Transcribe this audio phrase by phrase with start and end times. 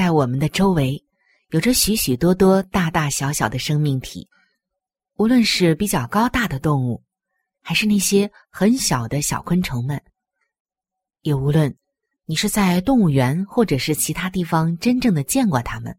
[0.00, 1.04] 在我们的周围，
[1.50, 4.26] 有着许许多多大大小小的生命体，
[5.16, 7.04] 无论是比较高大的动物，
[7.60, 10.02] 还是那些很小的小昆虫们，
[11.20, 11.76] 也无论
[12.24, 15.94] 你是在动物园或者是其他地方真正的见过它们，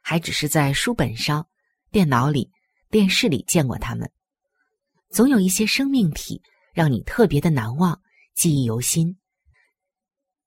[0.00, 1.44] 还只是在书本上、
[1.90, 2.48] 电脑里、
[2.88, 4.08] 电视里见过它们，
[5.10, 6.40] 总有一些生命体
[6.72, 8.00] 让你特别的难忘、
[8.36, 9.18] 记忆犹新。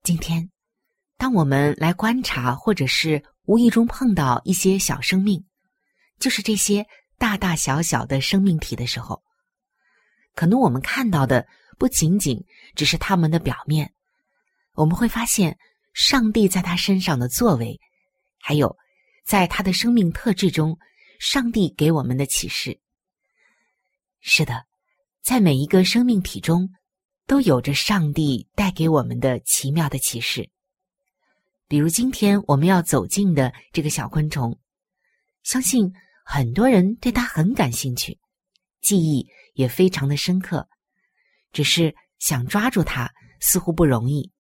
[0.03, 0.50] 今天。
[1.21, 5.45] 当我们来观察，或者是无意中碰到一些小生命，
[6.17, 6.83] 就是这些
[7.19, 9.21] 大大小小的生命体的时候，
[10.33, 11.45] 可能我们看到的
[11.77, 12.43] 不仅仅
[12.73, 13.93] 只是他们的表面，
[14.73, 15.59] 我们会发现
[15.93, 17.79] 上帝在他身上的作为，
[18.39, 18.75] 还有
[19.23, 20.75] 在他的生命特质中，
[21.19, 22.79] 上帝给我们的启示。
[24.21, 24.65] 是的，
[25.21, 26.67] 在每一个生命体中，
[27.27, 30.49] 都有着上帝带给我们的奇妙的启示。
[31.71, 34.59] 比如今天我们要走进的这个小昆虫，
[35.41, 35.89] 相信
[36.25, 38.19] 很多人对它很感兴趣，
[38.81, 40.67] 记忆也非常的深刻，
[41.53, 43.09] 只是想抓住它
[43.39, 44.33] 似乎不容易。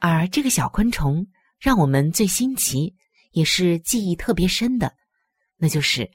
[0.00, 1.24] 而这个小昆虫
[1.60, 2.92] 让我们最新奇，
[3.30, 4.92] 也是记忆特别深的，
[5.58, 6.10] 那就是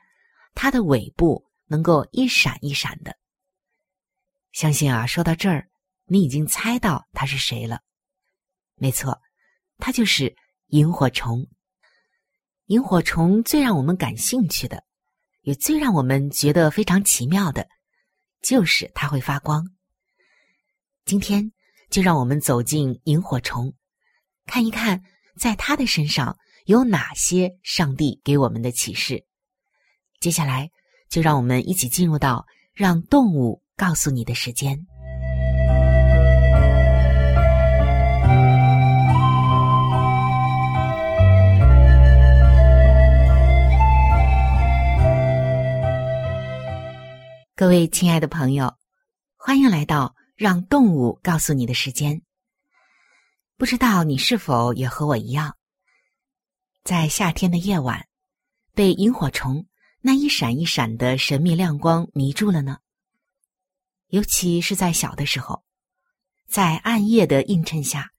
[0.54, 3.18] 它的尾部能够一闪一闪的。
[4.52, 5.70] 相信啊，说到这儿，
[6.04, 7.80] 你已经猜到它是谁了，
[8.76, 9.22] 没错。
[9.78, 10.36] 它就是
[10.68, 11.48] 萤火虫。
[12.66, 14.84] 萤火虫最让我们感兴趣的，
[15.42, 17.68] 也最让我们觉得非常奇妙的，
[18.42, 19.66] 就是它会发光。
[21.06, 21.52] 今天
[21.90, 23.74] 就让我们走进萤火虫，
[24.46, 25.02] 看一看
[25.40, 29.26] 在它的身上有哪些上帝给我们的启示。
[30.20, 30.70] 接下来
[31.10, 34.78] 就让我们一起进入到让动物告诉你的时间。
[47.58, 48.78] 各位亲爱的朋友，
[49.36, 52.22] 欢迎来到让动物告诉你的时间。
[53.58, 55.58] 不知道你是否也和我一样，
[56.84, 58.08] 在夏天的夜晚，
[58.76, 59.66] 被萤火虫
[60.02, 62.78] 那一闪一闪的神秘亮光迷住了呢？
[64.10, 65.64] 尤其是在小的时候，
[66.48, 68.12] 在暗夜的映衬下，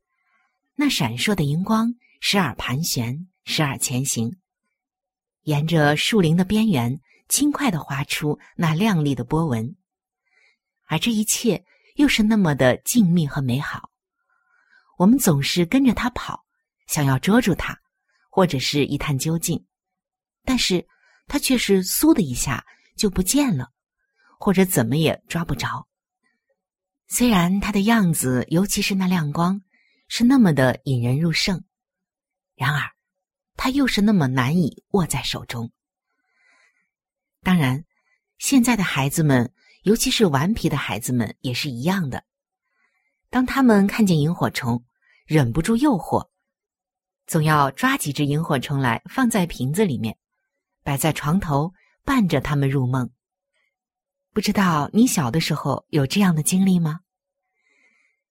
[0.74, 4.36] 那闪烁的荧光时而盘旋，时而前行，
[5.42, 7.00] 沿着树林的边缘。
[7.28, 9.76] 轻快的划出那亮丽的波纹，
[10.86, 11.64] 而这一切
[11.96, 13.90] 又是那么的静谧和美好。
[14.96, 16.44] 我们总是跟着它跑，
[16.86, 17.78] 想要捉住它，
[18.30, 19.64] 或者是一探究竟，
[20.44, 20.86] 但是
[21.26, 22.64] 它却是嗖的一下
[22.96, 23.70] 就不见了，
[24.38, 25.86] 或者怎么也抓不着。
[27.06, 29.62] 虽然它的样子，尤其是那亮光，
[30.08, 31.62] 是那么的引人入胜，
[32.54, 32.90] 然而
[33.56, 35.70] 它又是那么难以握在手中。
[37.42, 37.84] 当然，
[38.38, 39.52] 现在的孩子们，
[39.82, 42.24] 尤其是顽皮的孩子们，也是一样的。
[43.30, 44.84] 当他们看见萤火虫，
[45.26, 46.28] 忍不住诱惑，
[47.26, 50.16] 总要抓几只萤火虫来放在瓶子里面，
[50.82, 51.72] 摆在床头，
[52.04, 53.10] 伴着他们入梦。
[54.32, 57.00] 不知道你小的时候有这样的经历吗？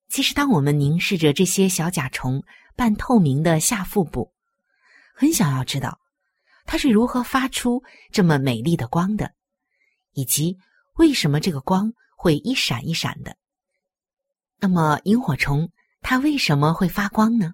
[0.09, 2.43] 其实，当我们凝视着这些小甲虫
[2.75, 4.33] 半透明的下腹部，
[5.13, 5.99] 很想要知道，
[6.67, 7.81] 它是如何发出
[8.11, 9.33] 这么美丽的光的，
[10.11, 10.57] 以及
[10.95, 13.35] 为什么这个光会一闪一闪的。
[14.59, 15.71] 那么，萤火虫
[16.01, 17.53] 它为什么会发光呢？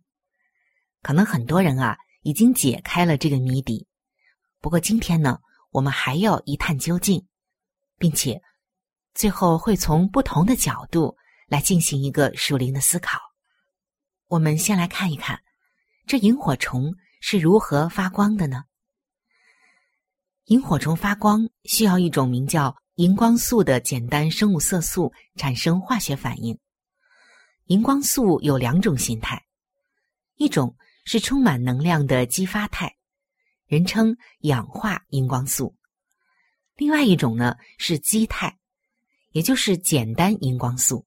[1.02, 3.88] 可能很多人啊已经解开了这个谜底。
[4.60, 5.40] 不过今天呢，
[5.70, 7.28] 我们还要一探究竟，
[8.00, 8.42] 并且
[9.14, 11.16] 最后会从不同的角度
[11.48, 13.20] 来进行一个属灵的思考。
[14.28, 15.40] 我们先来看一看，
[16.08, 18.64] 这萤火虫是如何发光的呢？
[20.48, 26.58] 萤火虫发光需要一种名叫荧光素的简单生物色素产生化学反应。
[27.68, 29.42] 荧光素有两种形态，
[30.36, 30.76] 一种
[31.06, 32.94] 是充满能量的激发态，
[33.68, 35.74] 人称氧化荧光素；
[36.76, 38.60] 另外一种呢是基态，
[39.32, 41.06] 也就是简单荧光素。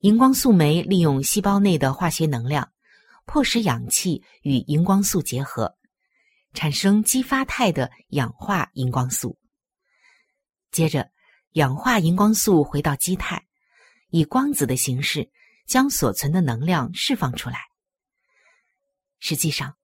[0.00, 2.72] 荧光素酶利用细胞内的化学能量，
[3.24, 5.76] 迫使氧气与荧光素结合。
[6.52, 9.38] 产生激发态的氧化荧光素，
[10.72, 11.10] 接着
[11.52, 13.46] 氧化荧光素回到基态，
[14.08, 15.30] 以光子的形式
[15.66, 17.58] 将所存的能量释放出来。
[19.20, 19.76] 实际上，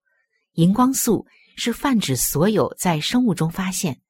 [0.52, 1.26] 荧光素
[1.56, 4.00] 是泛指所有在生物中发现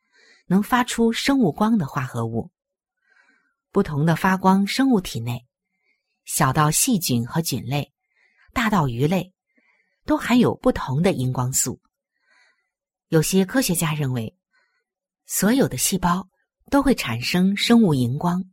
[0.46, 2.50] 能发出生物光的化合物。
[3.70, 5.46] 不同的发光生物体内，
[6.24, 7.92] 小到细菌和菌类，
[8.54, 9.34] 大到鱼类，
[10.06, 11.80] 都含有不同的荧光素。
[13.08, 14.36] 有些科学家认为，
[15.26, 16.28] 所有的细胞
[16.72, 18.44] 都会产生生物荧光，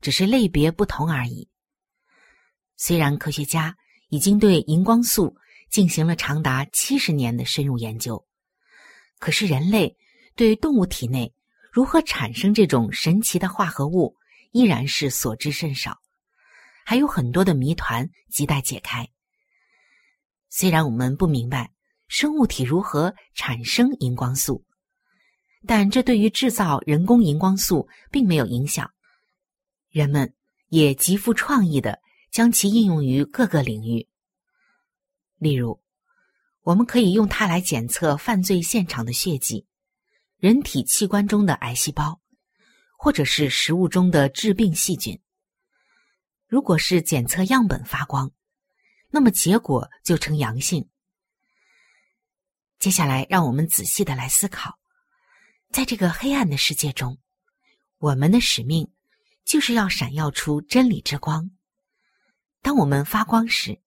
[0.00, 1.50] 只是类别不同而已。
[2.78, 3.76] 虽然科学家
[4.08, 5.36] 已经对荧光素
[5.70, 8.26] 进行了长达七十年的深入研究，
[9.18, 9.94] 可是人类
[10.36, 11.34] 对动物体内
[11.70, 14.16] 如何产生这种神奇的化合物
[14.52, 16.00] 依然是所知甚少，
[16.86, 19.06] 还有很多的谜团亟待解开。
[20.48, 21.70] 虽然我们不明白。
[22.12, 24.62] 生物体如何产生荧光素？
[25.66, 28.92] 但这对于制造人工荧光素并没有影响。
[29.88, 30.34] 人们
[30.68, 31.98] 也极富创意的
[32.30, 34.06] 将其应用于各个领域。
[35.38, 35.80] 例如，
[36.60, 39.64] 我们可以用它来检测犯罪现场的血迹、
[40.36, 42.20] 人体器官中的癌细胞，
[42.98, 45.18] 或者是食物中的致病细菌。
[46.46, 48.30] 如果是检测样本发光，
[49.08, 50.86] 那么结果就呈阳性。
[52.82, 54.76] 接下来，让我们仔细的来思考，
[55.70, 57.16] 在这个黑暗的世界中，
[57.98, 58.90] 我们的使命
[59.44, 61.48] 就是要闪耀出真理之光。
[62.60, 63.80] 当我们发光时，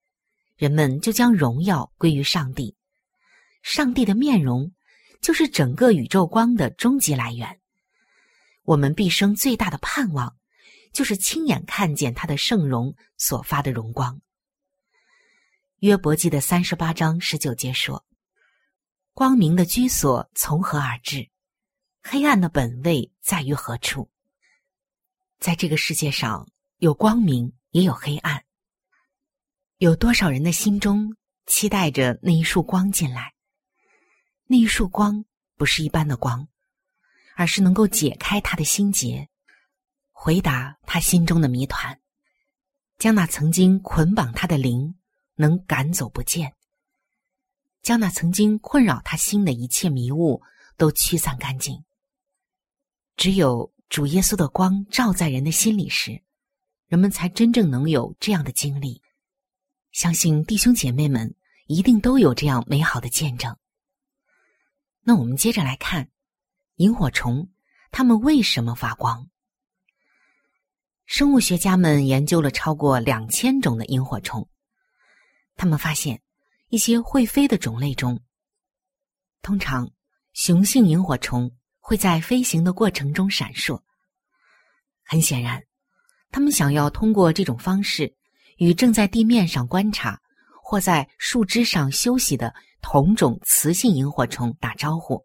[0.55, 2.77] 人们就将荣耀归于上帝。
[3.63, 4.71] 上帝的面容
[5.19, 7.59] 就是整个宇宙光的终极来源。
[8.63, 10.37] 我们毕生最大的盼望，
[10.93, 14.21] 就是亲眼看见他的圣容所发的荣光。
[15.79, 18.05] 约伯记的三十八章十九节说。
[19.15, 21.29] 光明的居所从何而至？
[22.03, 24.11] 黑暗的本位在于何处？
[25.39, 26.45] 在这个世界上，
[26.79, 28.43] 有光明，也有黑暗。
[29.77, 31.15] 有多少人的心中
[31.45, 33.33] 期待着那一束光进来？
[34.47, 35.23] 那一束光
[35.55, 36.49] 不是一般的光，
[37.37, 39.29] 而是能够解开他的心结，
[40.11, 41.97] 回答他心中的谜团，
[42.97, 44.93] 将那曾经捆绑他的灵
[45.35, 46.53] 能赶走不见。
[47.85, 50.41] 将那曾经困扰他心的一切迷雾
[50.75, 51.85] 都驱散干净。
[53.15, 56.23] 只有主耶稣的光照在人的心里时，
[56.87, 59.03] 人们才真正能有这样的经历。
[59.91, 61.35] 相信弟兄姐妹们
[61.67, 63.55] 一定都有这样美好的见证。
[65.01, 66.09] 那我们接着来看，
[66.77, 67.51] 萤火虫
[67.91, 69.29] 它们为什么发光？
[71.05, 74.49] 生物学家们研究了超过两千种的萤火虫，
[75.55, 76.23] 他们发现。
[76.69, 78.19] 一些会飞的种类中，
[79.41, 79.89] 通常
[80.33, 83.79] 雄性萤火虫会在飞行的过程中闪烁。
[85.03, 85.61] 很显然，
[86.31, 88.11] 他们想要通过这种方式
[88.57, 90.19] 与正在地面上观察
[90.63, 95.23] 或在树枝上休息的同种雌性萤火虫打招呼。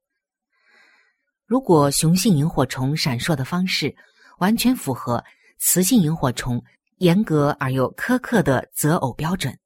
[1.46, 3.96] 如果雄性萤火虫闪烁的方式
[4.38, 5.24] 完全符合
[5.58, 6.62] 雌性萤火虫
[6.98, 9.58] 严格而又苛刻的择偶标准，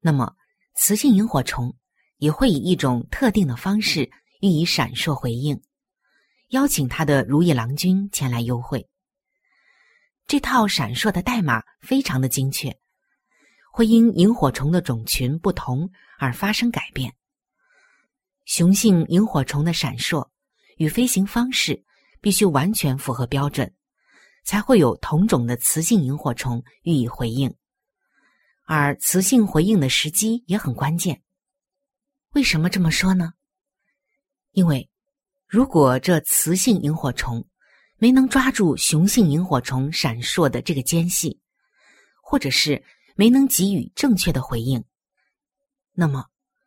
[0.00, 0.30] 那么。
[0.74, 1.74] 雌性萤火虫
[2.18, 5.62] 也会以一种特定的方式予以闪烁回应，
[6.48, 8.88] 邀请它的如意郎君前来幽会。
[10.26, 12.76] 这套闪烁的代码非常的精确，
[13.72, 17.14] 会因萤火虫的种群不同而发生改变。
[18.44, 20.28] 雄性萤火虫的闪烁
[20.76, 21.84] 与飞行方式
[22.20, 23.72] 必须完全符合标准，
[24.44, 27.54] 才会有同种的雌性萤火虫予以回应。
[28.64, 31.22] 而雌性回应的时机也很关键。
[32.30, 33.34] 为什么这么说呢？
[34.52, 34.88] 因为
[35.46, 37.46] 如果这雌性萤火虫
[37.96, 41.40] 没能抓住雄性萤火虫闪烁的这个间隙，
[42.22, 42.82] 或者是
[43.16, 44.84] 没能给予正确的回应，
[45.92, 46.26] 那么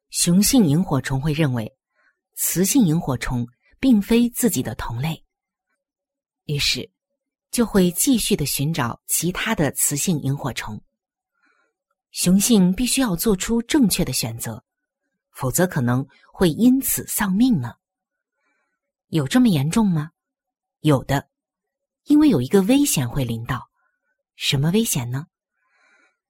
[0.10, 1.76] 雄性萤火虫会认为
[2.36, 3.48] 雌性萤火虫
[3.80, 5.26] 并非自己的同类，
[6.46, 6.90] 于是
[7.52, 10.82] 就会继续的寻找其他的雌性萤火虫。
[12.18, 14.64] 雄性必须要做出正确的选择，
[15.30, 17.76] 否则可能会因此丧命呢。
[19.10, 20.10] 有这么严重吗？
[20.80, 21.30] 有的，
[22.06, 23.70] 因为有一个危险会临到。
[24.36, 25.28] 什么危险呢？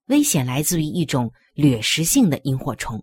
[0.08, 3.02] 危险来自于一种掠食性的萤火虫，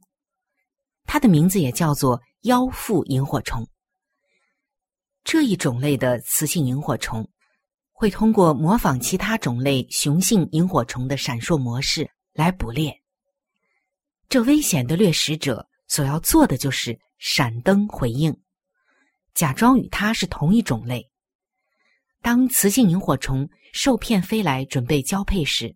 [1.05, 3.67] 它的名字也叫做腰腹萤火虫。
[5.23, 7.27] 这一种类的雌性萤火虫
[7.91, 13.01] 会通过模仿其他种类雄性萤火虫的闪烁模式来捕猎。
[14.27, 18.35] 这危险的掠食者所要做的就是闪灯回应，
[19.33, 21.09] 假装与它是同一种类。
[22.21, 25.73] 当雌性萤火虫受骗飞来准备交配时，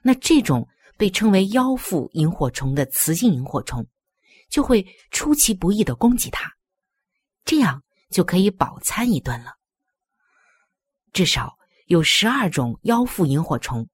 [0.00, 3.86] 那这种被称为妖妇萤火虫的雌性萤火虫，
[4.48, 6.50] 就会出其不意的攻击它，
[7.44, 9.52] 这样就可以饱餐一顿了。
[11.12, 13.86] 至少有十二种妖妇萤火虫，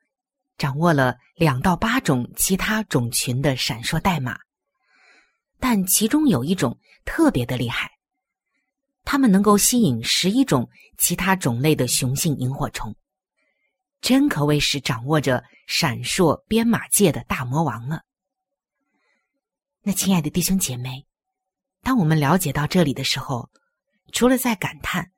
[0.56, 4.38] 掌握了两到八种其他种群的闪烁代码，
[5.58, 7.90] 但其中有一种特别的厉害，
[9.04, 12.94] 它们能够吸引十一种其他种类的雄性萤火虫。
[14.00, 18.02] 真可谓是掌握着闪烁编码界的大魔王了。
[19.82, 21.06] 那亲爱的弟兄姐妹，
[21.82, 23.50] 当我们了解到这里的时候，
[24.12, 25.10] 除了在感叹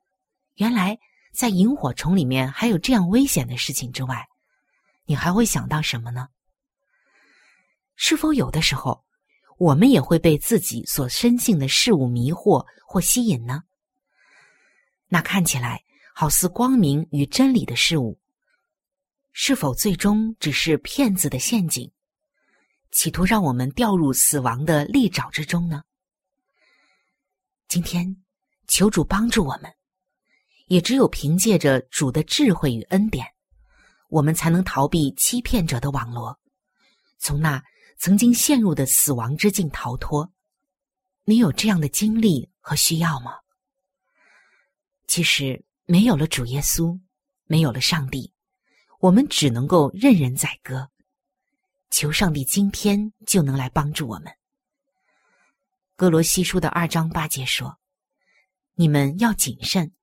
[0.55, 0.97] 原来
[1.33, 4.25] 在萤火虫里面还有这样危险的事情之外，
[5.07, 6.27] 你还会想到什么呢？
[7.95, 9.05] 是否有的时候，
[9.57, 13.63] 我们也会被自己所深信的事物迷惑或吸引呢？
[15.07, 15.81] 那看起来
[16.13, 18.19] 好似光明与真理的事物。
[19.31, 21.89] 是否最终只是骗子的陷阱，
[22.91, 25.83] 企图让我们掉入死亡的利爪之中呢？
[27.69, 28.17] 今天，
[28.67, 29.73] 求主帮助我们，
[30.65, 33.25] 也只有凭借着主的智慧与恩典，
[34.07, 36.39] 我们才能逃避欺骗者的网罗，
[37.17, 37.61] 从那
[37.97, 40.31] 曾经陷入的死亡之境逃脱。
[41.25, 43.33] 你有这样的经历和需要吗？
[45.07, 46.99] 其实，没有了主耶稣，
[47.45, 48.33] 没有了上帝。
[48.99, 50.89] 我们只能够任人宰割，
[51.89, 54.33] 求上帝今天就能来帮助我们。
[55.95, 57.77] 哥罗西书的二章八节说
[58.75, 59.93] ：“你们要谨慎，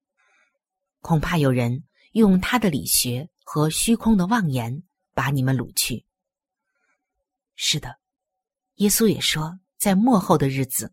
[1.00, 4.82] 恐怕有人用他的理学和虚空的妄言
[5.14, 6.04] 把你们掳去。”
[7.54, 8.00] 是的，
[8.76, 10.92] 耶稣也说，在末后的日子，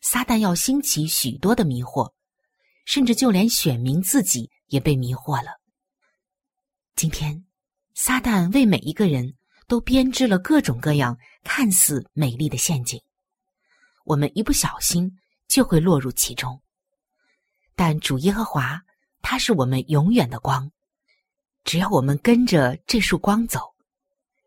[0.00, 2.12] 撒旦要兴起许多的迷惑，
[2.84, 5.60] 甚至就连选民自己也被迷惑了。
[6.94, 7.44] 今天，
[7.94, 9.34] 撒旦为每一个人
[9.66, 13.02] 都编织了各种各样看似美丽的陷阱，
[14.04, 16.62] 我们一不小心就会落入其中。
[17.74, 18.80] 但主耶和华，
[19.22, 20.70] 他是我们永远的光，
[21.66, 23.60] 只要我们跟着这束光走，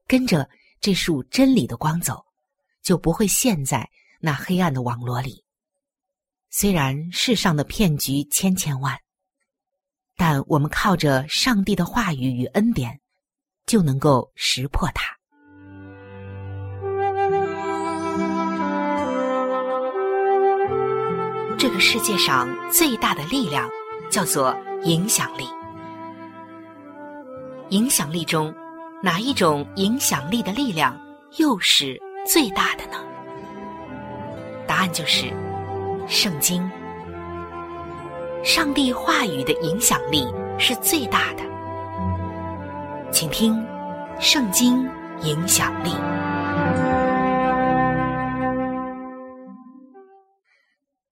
[0.07, 0.49] 跟着
[0.81, 2.25] 这束真理的光走，
[2.81, 3.88] 就不会陷在
[4.19, 5.43] 那黑暗的网络里。
[6.49, 8.97] 虽然世上的骗局千千万。
[10.15, 12.99] 但我们靠着上帝的话语与恩典，
[13.65, 15.15] 就能够识破它。
[21.57, 23.69] 这个世界上最大的力量
[24.11, 25.45] 叫做影响力。
[27.69, 28.51] 影响力中，
[29.03, 30.99] 哪一种影响力的力量
[31.38, 32.97] 又是最大的呢？
[34.65, 35.31] 答案就是
[36.07, 36.67] 圣经。
[38.43, 40.25] 上帝话语的影响力
[40.57, 41.43] 是最大的，
[43.11, 43.53] 请听
[44.19, 44.89] 《圣经
[45.21, 45.89] 影响力》。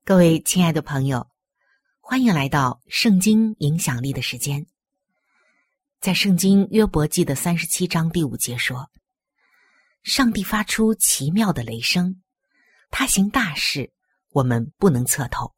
[0.03, 1.27] 各位亲爱的朋友，
[1.99, 4.65] 欢迎来到《圣经影响力》的时间。
[5.99, 8.89] 在《圣经约伯记》的三十七章第五节说
[10.03, 12.21] ：“上帝发出奇妙的雷声，
[12.91, 13.91] 他行大事，
[14.29, 15.55] 我们不能测透。”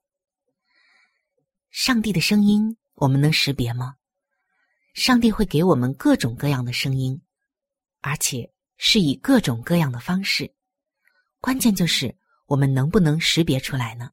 [1.69, 3.96] 上帝的声音，我们能识别吗？
[4.93, 7.22] 上帝会给我们各种各样的声音，
[8.00, 10.55] 而且是以各种各样的方式。
[11.41, 12.17] 关键就是
[12.48, 14.12] 我们能不能识别出来呢？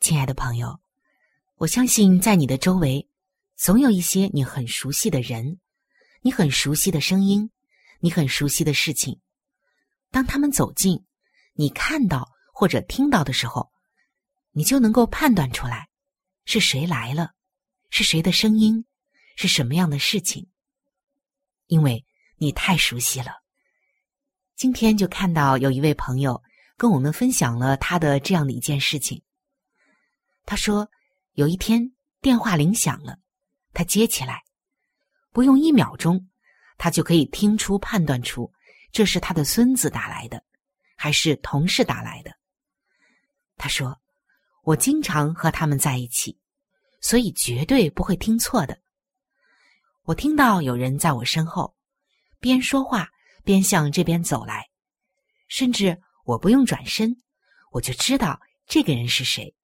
[0.00, 0.80] 亲爱的朋友，
[1.54, 3.08] 我相信在你的周围，
[3.56, 5.58] 总有一些你很熟悉的人，
[6.20, 7.50] 你很熟悉的声音，
[8.00, 9.20] 你很熟悉的事情。
[10.10, 11.04] 当他们走近，
[11.54, 13.70] 你看到或者听到的时候。
[14.58, 15.86] 你就能够判断出来
[16.46, 17.32] 是谁来了，
[17.90, 18.86] 是谁的声音，
[19.36, 20.48] 是什么样的事情，
[21.66, 22.06] 因为
[22.38, 23.32] 你太熟悉了。
[24.54, 26.42] 今天就看到有一位朋友
[26.78, 29.22] 跟我们分享了他的这样的一件事情。
[30.46, 30.90] 他说，
[31.34, 33.18] 有一天电话铃响了，
[33.76, 34.42] 他接起来，
[35.32, 36.30] 不用一秒钟，
[36.78, 38.50] 他就可以听出、判断出
[38.90, 40.42] 这是他的孙子打来的，
[40.96, 42.34] 还是同事打来的。
[43.58, 44.00] 他说
[44.64, 46.38] ：“我经常和他们在一起，
[47.02, 48.80] 所以绝对不会听错的。
[50.04, 51.76] 我听到有人在我身后
[52.40, 53.10] 边说话。”
[53.46, 54.68] 边向这边走来，
[55.46, 57.22] 甚至我不用转身，
[57.70, 59.54] 我就知道这个人是谁，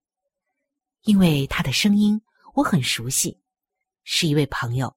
[1.00, 2.22] 因为他的声音
[2.54, 3.41] 我很熟悉，
[4.04, 4.96] 是一位朋友。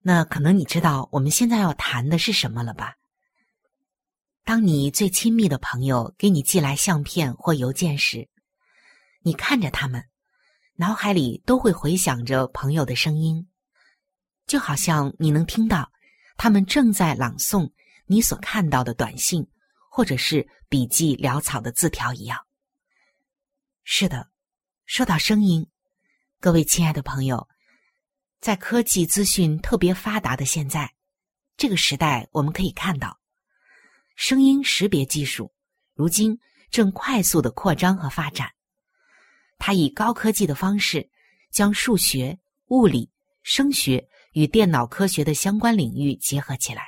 [0.00, 2.96] 那可能你知道我们现在要谈的是什么了吧？
[4.44, 8.28] 当你最亲密的朋友给你寄来相片或邮件时，
[9.22, 10.04] 你看着他们，
[10.74, 13.48] 脑海里都会回响着朋友的声音，
[14.46, 15.90] 就好像你能听到。
[16.36, 17.70] 他们正在朗诵
[18.06, 19.46] 你所看到的短信，
[19.88, 22.44] 或者是笔记潦草的字条一样。
[23.84, 24.28] 是的，
[24.84, 25.66] 说到声音，
[26.44, 27.48] 各位亲爱的朋友，
[28.38, 30.92] 在科技资讯特别发达的现在
[31.56, 33.18] 这个时代，我们可以看到，
[34.14, 35.50] 声音识别技术
[35.94, 36.38] 如今
[36.70, 38.50] 正快速的扩张和发展。
[39.56, 41.08] 它以高科技的方式，
[41.50, 43.10] 将数学、物理、
[43.42, 44.06] 声学。
[44.34, 46.82] 与电脑科学的相关领域结合起来，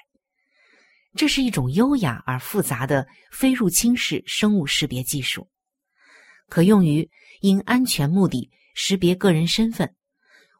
[1.14, 5.48] 这是一种优雅而复杂的非入侵式生物识别技术，
[6.50, 7.10] 可用于
[7.40, 9.96] 因安全目的识别个人身份，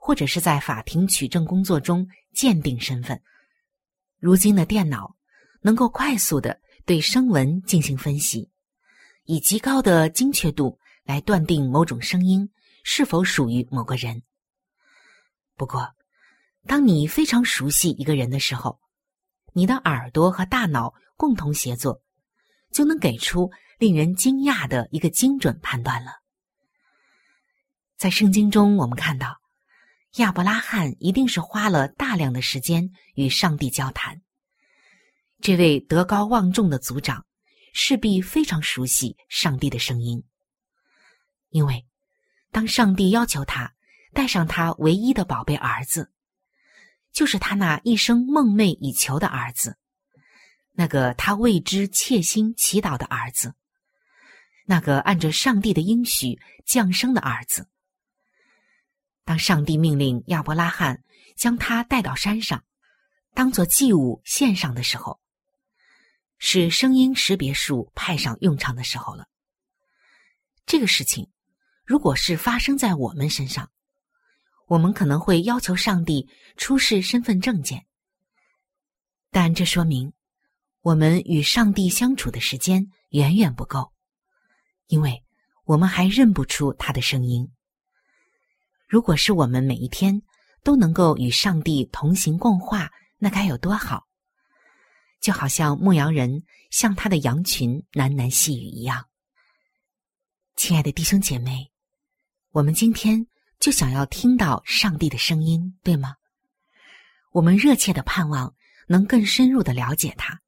[0.00, 3.20] 或者是在法庭取证工作中鉴定身份。
[4.18, 5.14] 如今的电脑
[5.60, 8.50] 能够快速的对声纹进行分析，
[9.24, 12.50] 以极高的精确度来断定某种声音
[12.84, 14.22] 是否属于某个人。
[15.54, 15.92] 不过，
[16.66, 18.80] 当你非常熟悉一个人的时候，
[19.52, 22.00] 你的耳朵和大脑共同协作，
[22.72, 26.12] 就能给出令人惊讶的一个精准判断了。
[27.96, 29.40] 在圣经中，我们看到
[30.16, 34.20] 亚伯拉罕一定是花了大量的时间与上帝交谈。
[35.40, 37.24] 这位德高望重的族长
[37.72, 40.22] 势必非常熟悉上帝的声音，
[41.48, 41.86] 因为
[42.52, 43.72] 当上帝要求他
[44.12, 46.10] 带上他唯一的宝贝儿子。
[47.12, 49.78] 就是他那一生梦寐以求的儿子，
[50.72, 53.54] 那个他为之切心祈祷的儿子，
[54.66, 57.66] 那个按着上帝的应许降生的儿子。
[59.26, 61.02] 当上帝命令亚伯拉罕
[61.34, 62.64] 将他带到山上，
[63.34, 65.20] 当做祭物献上的时候，
[66.38, 69.26] 是声音识别术派上用场的时候了。
[70.64, 71.28] 这个事情，
[71.84, 73.68] 如果是发生在我们身上，
[74.68, 77.84] 我们可能会要求上帝出示身份证件，
[79.32, 80.12] 但这说明
[80.82, 83.92] 我们与上帝相处的时间远远不够，
[84.86, 85.24] 因为
[85.64, 87.50] 我们还认不出他的声音。
[88.86, 90.22] 如果是我们每一天
[90.62, 94.06] 都能够与上帝同行共话，那该有多好！
[95.20, 99.06] 就好像牧羊人向他的羊群喃喃细语一样。
[100.56, 101.70] 亲爱的弟兄姐妹，
[102.50, 103.26] 我们今天。
[103.58, 106.16] 就想要听到上帝的声音，对吗？
[107.32, 108.54] 我们热切的盼望
[108.86, 110.38] 能更深入的了解他，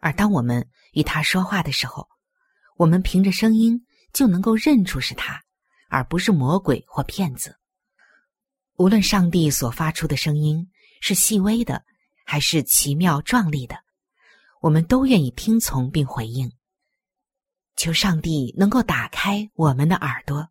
[0.00, 2.08] 而当我们与他说话的时候，
[2.78, 5.44] 我们凭着声音就能够认出是他，
[5.88, 7.56] 而不是魔鬼或骗子。
[8.76, 10.68] 无论上帝所发出的声音
[11.00, 11.84] 是细微的，
[12.24, 13.76] 还是奇妙壮丽的，
[14.60, 16.52] 我们都愿意听从并回应。
[17.76, 20.48] 求上帝能够打开我们的耳朵。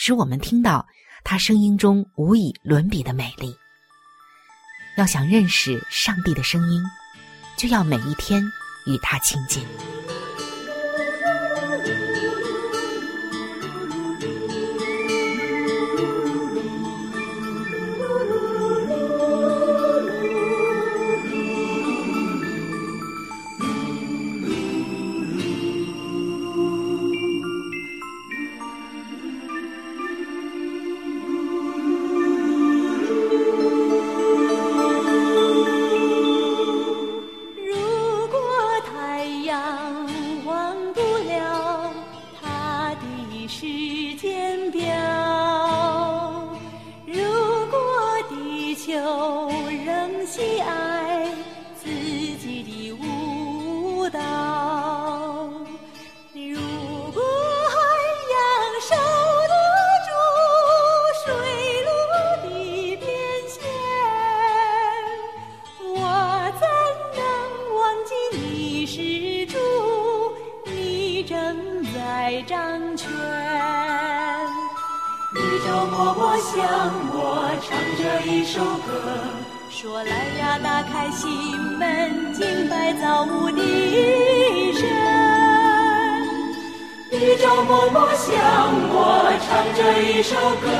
[0.00, 0.86] 使我们听到
[1.24, 3.52] 他声音中无以伦比的美丽。
[4.96, 6.80] 要想认识上帝的声音，
[7.56, 8.40] 就要每一天
[8.86, 9.66] 与他亲近。
[90.18, 90.77] 一首歌，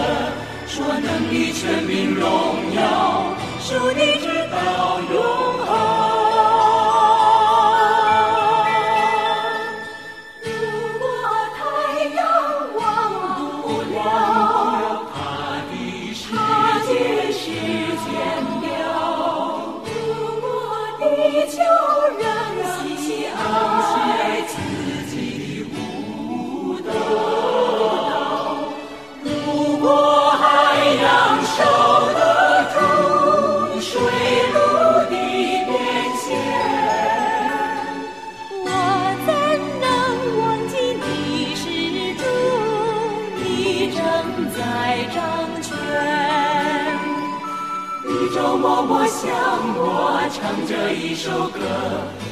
[49.08, 49.26] 向
[49.74, 51.58] 我唱着一首歌，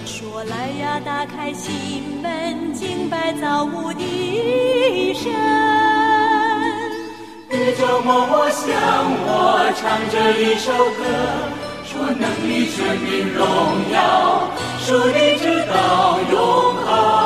[0.05, 5.33] 说来呀，打开心门，敬拜造物的神。
[7.51, 8.67] 宇宙默默向
[9.25, 11.03] 我唱着一首歌，
[11.85, 13.43] 说能力、权柄、荣
[13.93, 16.37] 耀，属你直到永
[16.85, 17.26] 恒。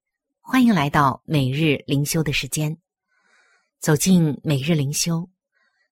[0.51, 2.77] 欢迎来到每日灵修的时间。
[3.79, 5.29] 走进每日灵修，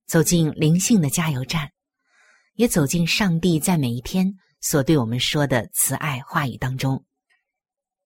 [0.05, 1.71] 走进灵性的加油站，
[2.55, 7.05] 也走进上帝在每一天所对我们说的慈爱话语当中。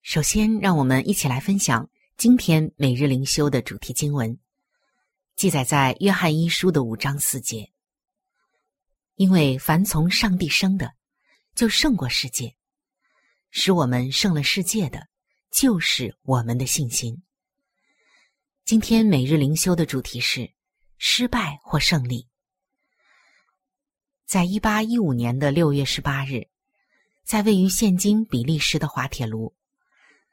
[0.02, 4.38] 首先，让我们一起来分享今天每日灵修的主题经文，
[5.34, 7.68] 记载在约翰一书的五章四节。
[9.16, 10.94] 因为凡从上帝生的，
[11.56, 12.54] 就胜过世界。
[13.50, 15.08] 使我们胜了世界的，
[15.54, 17.22] 就是我们的信心。
[18.64, 20.52] 今天每日灵修的主题是
[20.98, 22.26] 失败或胜利。
[24.26, 26.48] 在一八一五年的六月十八日，
[27.22, 29.54] 在位于现今比利时的滑铁卢，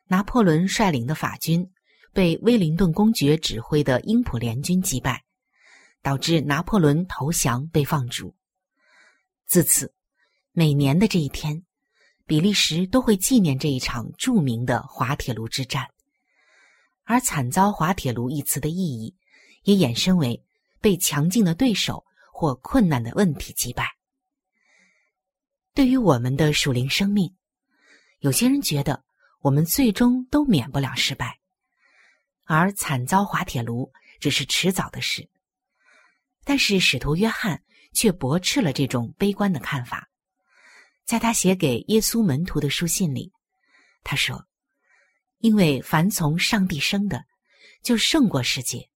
[0.06, 1.72] 拿破仑率领的法军
[2.12, 5.24] 被威灵顿公爵指挥的英普联军击败，
[6.02, 8.36] 导致拿破仑投降被放逐。
[9.46, 9.94] 自此，
[10.52, 11.64] 每年的这一天。
[12.32, 15.86] 比利时都会纪念这一场著名的滑铁卢之战，
[17.04, 19.14] 而惨遭滑铁卢一词的意义，
[19.64, 20.42] 也衍生为
[20.80, 23.86] 被强劲的对手或困难的问题击败。
[25.74, 27.36] 对于我们的属灵生命，
[28.20, 29.04] 有些人觉得
[29.42, 31.38] 我们最终都免不了失败，
[32.46, 33.92] 而惨遭滑铁卢
[34.22, 35.30] 只是迟早的事。
[36.46, 40.08] 但是使徒约翰却驳斥了这种悲观的看法。
[41.06, 43.32] 在他写给耶稣门徒的书信里，
[44.04, 44.48] 他说
[45.40, 47.26] ：“因为凡从上帝生的，
[47.84, 48.90] 就胜过世界；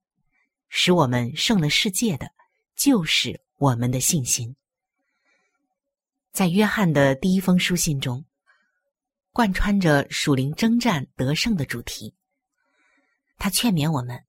[0.70, 2.32] 使我们胜了世界的，
[2.76, 4.56] 就是我们的信心。”
[6.32, 8.26] 在约翰的第一封书信中，
[9.32, 12.16] 贯穿着属灵征战得胜的主题。
[13.38, 14.24] 他劝勉我们，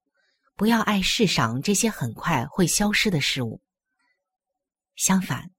[0.56, 3.60] 不要爱世上这些很快会消失的事物。
[4.96, 5.50] 相反，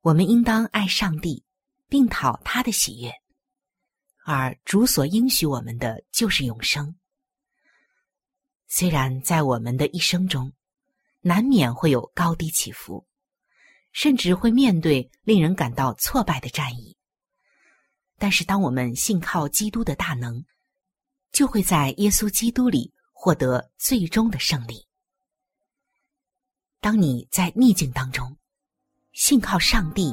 [0.00, 1.44] 我们应当爱上帝，
[1.88, 3.12] 并讨他的喜悦。
[4.24, 6.94] 而主所应许我们的就是永生。
[8.66, 10.52] 虽然在我们的一生中，
[11.20, 13.06] 难免会有高低起伏。
[13.90, 16.94] 甚至会面对令人感到挫败的战役，
[18.18, 20.44] 但是当我们信靠基督的大能，
[21.32, 24.86] 就会在耶稣基督里获得最终的胜利。
[26.80, 28.36] 当你在逆境当中，
[29.14, 30.12] 信靠上帝，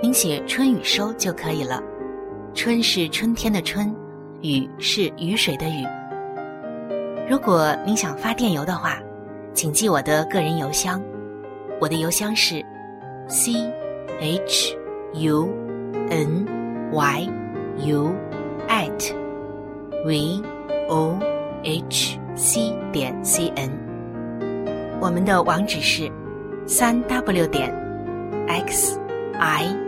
[0.00, 1.82] 您写春雨收就可以了。
[2.54, 3.92] 春是春天的春，
[4.42, 5.84] 雨是雨水的雨。
[7.28, 8.96] 如果您想发电邮的话，
[9.52, 11.02] 请记我的个人邮箱。
[11.80, 12.64] 我的邮箱是
[13.26, 13.52] c
[14.20, 14.76] h
[15.14, 15.48] u
[16.10, 16.46] n
[16.92, 17.28] y
[17.78, 18.14] u
[18.68, 19.12] at
[20.04, 20.40] v
[20.88, 21.18] o
[21.64, 23.68] h c 点 c n。
[25.00, 26.08] 我们的网址是
[26.66, 27.74] 三 w 点
[28.46, 28.96] x
[29.40, 29.87] i